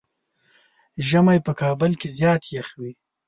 [1.07, 2.91] ژمی په کابل کې زيات يخ وي.